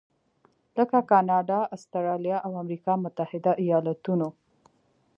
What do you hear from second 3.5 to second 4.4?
ایالتونو.